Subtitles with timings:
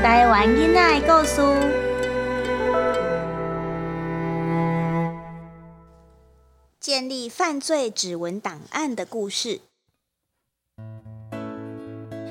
[0.00, 1.42] 台湾囡仔的故事。
[6.78, 9.60] 建立犯罪指纹档案的故事。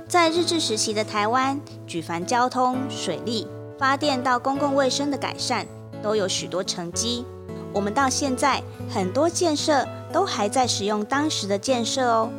[0.07, 3.45] 在日治时期的台湾，举凡交通、水利、
[3.77, 5.65] 发电到公共卫生的改善，
[6.01, 7.25] 都有许多成绩。
[7.73, 12.31] 我们到现在很多建设都还在使用当时的建设哦。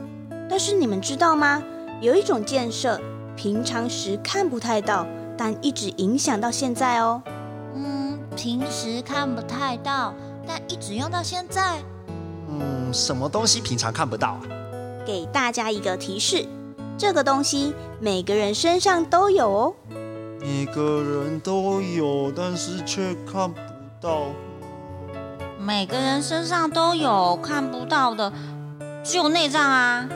[0.48, 1.62] 但是你们知道吗？
[2.00, 2.98] 有一种建设
[3.38, 7.22] 平常时看不太到，但一直影响到现在哦。
[7.72, 10.12] 嗯，平时看不太到，
[10.44, 11.78] 但一直用到现在。
[12.48, 14.40] 嗯，什么东西平常看不到啊？
[15.06, 16.44] 给大家一个提示，
[16.98, 19.74] 这个东西每个人身上都有哦。
[20.40, 23.60] 每个人都有，但是却看不
[24.00, 24.22] 到。
[25.60, 28.32] 每个人身上都有看不到的，
[29.04, 30.08] 只有内脏啊。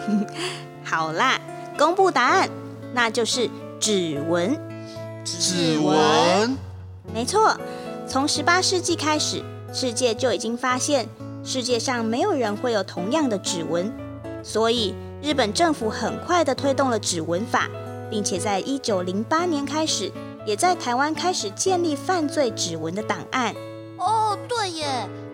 [0.83, 1.41] 好啦，
[1.79, 2.49] 公布答案，
[2.93, 3.49] 那就是
[3.81, 4.59] 指纹。
[5.25, 6.57] 指纹？
[7.15, 7.57] 没错，
[8.09, 11.09] 从十八世纪开始，世界就已经发现。
[11.45, 13.93] 世界上没有人会有同样的指纹，
[14.45, 17.69] 所以日本政府很快的推动了指纹法，
[18.09, 20.13] 并且在一九零八年开始，
[20.47, 23.53] 也在台湾开始建立犯罪指纹的档案。
[23.99, 24.87] 哦，对耶，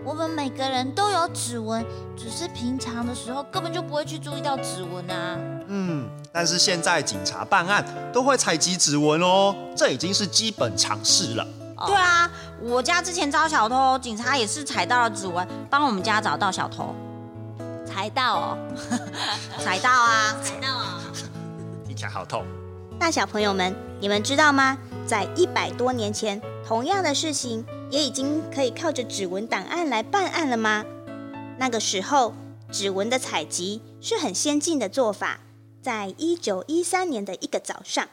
[0.05, 1.85] 我们每个人都有指纹，
[2.17, 5.39] 只是平常的时候根本就不会去注意到指纹啊。
[5.67, 11.47] 嗯，但是现在警察办案都会采集指纹哦，这已经是基本常识了。
[11.87, 16.95] 对啊，我家之前遭小偷，警察也是踩到了指纹，帮我们家找到小偷。
[17.87, 18.59] 踩到哦，
[19.63, 21.01] 踩到啊，踩到啊，
[21.87, 22.45] 听起来好痛。
[22.99, 24.77] 那小朋友们，你们知道吗？
[25.07, 30.85] 在一百多年前，同样的事情也已经可以靠着指纹档案来办案了吗？
[31.59, 32.35] 那个时候，
[32.71, 35.41] 指纹的采集是很先进的做法。
[35.81, 38.09] 在一九一三年的一个早上，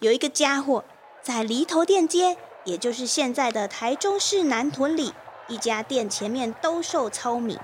[0.00, 0.84] 有一个家伙
[1.22, 2.36] 在犁头店街。
[2.66, 5.12] 也就是现在的台中市南屯里
[5.46, 7.56] 一家店前面兜售糙米，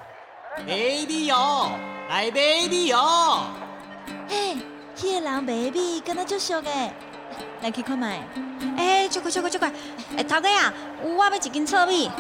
[0.65, 0.77] 买
[1.09, 1.73] 米哦，
[2.09, 3.49] 来买米哦。
[4.29, 4.57] 嘿，
[5.03, 6.95] 那个人买米跟他就熟诶，
[7.63, 8.21] 来去看卖。
[8.77, 9.73] 哎，这块、这块、这块！
[10.17, 12.11] 哎，头哥呀，我要一斤糙米。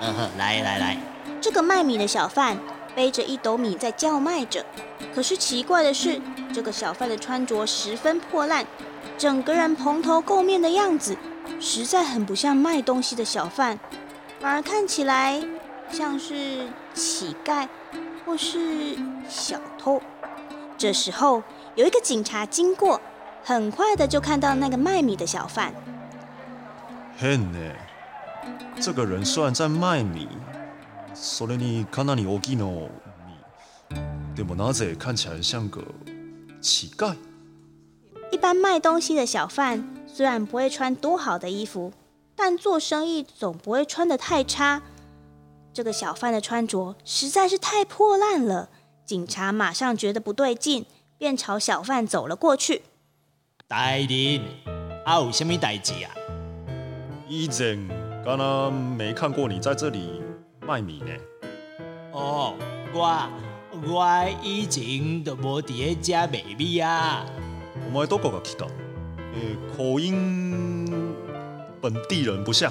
[0.00, 0.96] 嗯哼，来来来。
[1.40, 2.56] 这个卖米的小贩
[2.94, 4.64] 背着一斗米在叫卖着，
[5.14, 6.20] 可是奇怪的是，
[6.52, 8.64] 这个小贩的穿着十分破烂，
[9.18, 11.16] 整个人蓬头垢面的样子。
[11.60, 13.78] 实在很不像卖东西的小贩，
[14.40, 15.42] 反而看起来
[15.90, 17.68] 像是乞丐
[18.24, 18.96] 或是
[19.28, 20.00] 小偷。
[20.76, 21.42] 这时候
[21.74, 23.00] 有一个警察经过，
[23.43, 25.73] 很快的就看到那个卖米的小贩。
[27.17, 27.73] 嘿呢，
[28.79, 30.27] 这个人虽然在卖米，
[31.15, 32.89] それにかなり大きの
[33.89, 35.81] 米，でもなぜ看起来像个
[36.61, 37.15] 乞丐？
[38.31, 41.93] 一般卖东西的小贩虽然不会穿多好的衣服，
[42.35, 44.81] 但做生意总不会穿得太差。
[45.73, 48.69] 这个小贩的穿着实在是太破烂了，
[49.05, 50.85] 警察马上觉得不对劲，
[51.17, 52.83] 便朝小贩走了过去。
[53.72, 54.42] 大人，
[55.02, 56.12] 啊有什么代志啊？
[57.26, 57.88] 以前
[58.22, 60.20] 刚刚没看过你在这里
[60.60, 61.06] 卖米呢。
[62.12, 62.52] 哦，
[62.92, 63.30] 我
[63.88, 67.24] 我以前都无伫咧遮卖米啊。
[67.86, 68.66] 我们都过个去到，
[69.16, 71.24] 呃，口音
[71.80, 72.70] 本地人不像。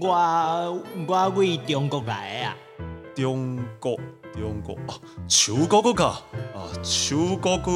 [0.00, 2.56] 我我为中国来啊。
[3.16, 3.96] 中国，
[4.32, 4.94] 中国啊，
[5.26, 6.22] 秋哥哥啊，
[6.54, 7.72] 啊，秋哥哥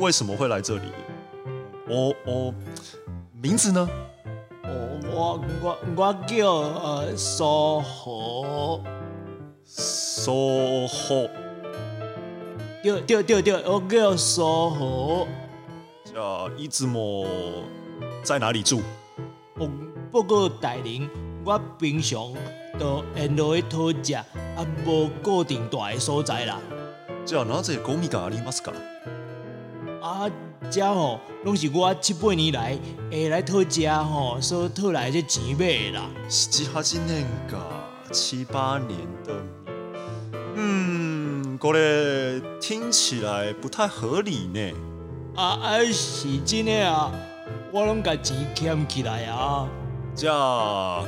[0.00, 0.84] 为什么会来这里？
[1.88, 2.54] 我我
[3.32, 3.88] 名字呢？
[4.62, 8.80] 我我我我叫呃苏豪。
[9.64, 11.26] 苏豪。
[12.82, 15.26] 对对对对，我叫苏豪。
[16.04, 17.26] 叫伊兹莫
[18.22, 18.80] 在哪里住？
[19.56, 19.70] 哦，
[20.10, 21.08] 不过大人，
[21.44, 22.34] 我平常
[22.78, 24.26] 都沿路去讨食，啊，
[24.86, 26.60] 无固定住的所在啦。
[27.24, 28.72] 叫哪只狗米咖阿里马斯卡？
[30.00, 30.30] 啊，
[30.70, 32.78] 这吼拢是我七八年来
[33.10, 36.08] 下来讨食吼，所讨来这钱买啦。
[36.28, 37.58] 是几哈几年噶，
[38.12, 41.58] 七八年的米，嗯。
[41.58, 41.80] 过来
[42.60, 44.72] 听起来不太合理呢。
[45.34, 47.10] 啊，啊是真的啊，
[47.72, 49.66] 我拢把钱欠起来啊。
[50.14, 50.28] 这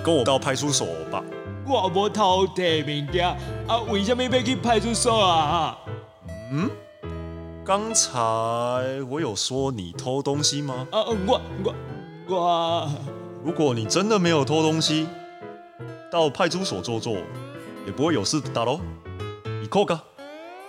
[0.04, 1.22] 跟我到派出所吧。
[1.66, 3.28] 我无偷摕物件，
[3.68, 5.78] 啊，为什么要去派出所啊？
[6.50, 6.68] 嗯？
[7.70, 8.10] 刚才
[9.08, 10.88] 我有说你偷东西吗？
[10.90, 11.74] 啊，我我
[12.28, 12.90] 我，
[13.44, 15.06] 如果你真的没有偷东西，
[16.10, 17.12] 到派出所坐坐，
[17.86, 18.80] 也不会有事的喽。
[19.62, 20.00] 你扣个。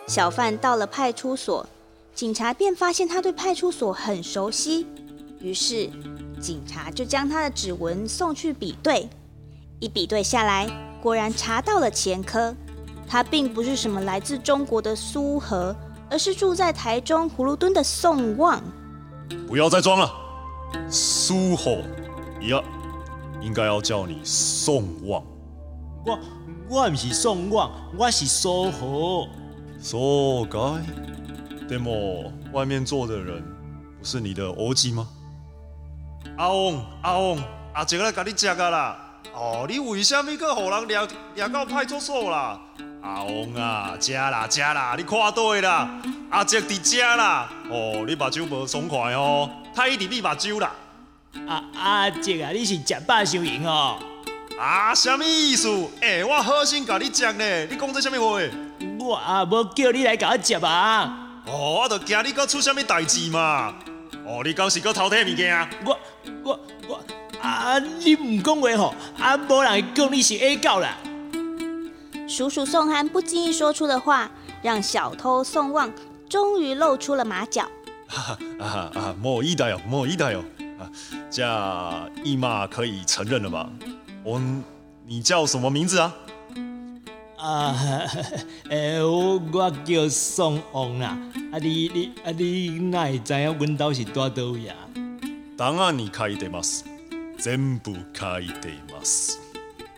[0.05, 1.65] 小贩到了派出所，
[2.13, 4.85] 警察便发现他对派出所很熟悉。
[5.39, 5.89] 于是
[6.39, 9.09] 警察就将他的指纹送去比对，
[9.79, 10.69] 一比对下来，
[11.01, 12.55] 果然查到了前科。
[13.07, 15.75] 他并不是什么来自中国的苏和，
[16.11, 18.61] 而是住在台中葫芦墩的宋旺。
[19.47, 20.11] 不要再装了，
[20.89, 21.77] 苏吼
[22.41, 22.61] 呀，
[23.41, 25.23] 应该要叫你宋旺。
[26.05, 26.19] 我
[26.69, 29.25] 我唔是宋旺，我是苏和。
[29.79, 29.97] So
[30.47, 30.81] guy，
[31.69, 32.29] 对么？
[32.51, 33.41] 外面坐的人
[33.97, 35.07] 不是你的欧吉吗？
[36.35, 37.39] 阿翁阿翁，
[37.73, 38.97] 阿杰来甲你食啊啦！
[39.33, 42.59] 哦，你为什么搁互人掠掠到派出所啦？
[43.13, 45.89] 阿翁啊，食啦食啦，你看对啦，
[46.29, 47.49] 阿杰伫遮啦。
[47.69, 50.71] 哦，你目睭无爽快哦，太一直你目睭啦。
[51.45, 53.99] 阿阿杰啊，你是食饱收银哦？
[54.57, 55.67] 啊，什么意思？
[55.99, 58.41] 诶，我好心甲你讲呢，你讲这什么话？
[58.97, 61.17] 我啊，无叫你来甲我食啊。
[61.47, 63.73] 哦，我著惊你搁出什么代志嘛。
[64.25, 65.67] 哦，你敢是搁偷摕物件？
[65.83, 65.99] 我
[66.45, 67.03] 我我
[67.41, 67.77] 啊！
[67.79, 70.95] 你唔讲话吼，啊，无人会讲你是 A 狗啦。
[72.31, 74.31] 叔叔宋涵不经意说出的话，
[74.61, 75.91] 让小偷宋旺
[76.29, 77.69] 终于露出了马脚。
[78.07, 79.15] 哈 哈啊啊！
[79.21, 80.43] 莫一代哦，莫一代哦
[80.79, 80.89] 啊！
[81.29, 81.43] 这
[82.23, 83.69] 一马可以承认了吧？
[84.23, 84.41] 我，
[85.05, 86.15] 你叫什么名字啊？
[87.37, 87.75] 啊，
[88.69, 91.17] 诶， 我我叫宋旺啦。
[91.51, 94.77] 啊，你你啊，你哪会知影阮兜是住倒位啊？
[95.57, 96.61] 档案你开得吗？
[97.37, 99.01] 全部开得吗？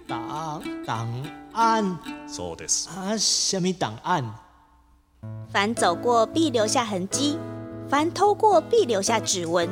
[0.07, 1.98] 档档案？
[2.28, 2.88] そうです。
[2.88, 4.24] 啊，什么档案？
[5.50, 7.38] 凡走过必留下痕迹，
[7.88, 9.68] 凡偷过必留下指纹。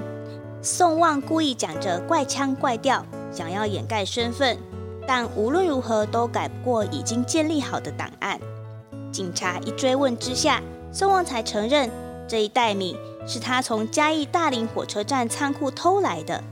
[0.63, 4.59] 宋旺故意讲着怪腔怪调，想要掩盖身份。
[5.07, 8.41] 但无论如何都改不过已经建立好的档案。
[9.13, 10.61] 警察一追问之下，
[10.91, 11.89] 宋旺才承认
[12.27, 16.43] 这一袋米是他从嘉义大林火车站仓库偷来的。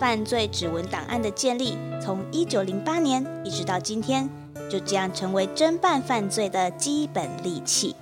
[0.00, 4.28] 犯罪指纹档案的建立，从一九零八年一直到今天，
[4.69, 7.95] 就这样成为侦办犯罪的基本利器。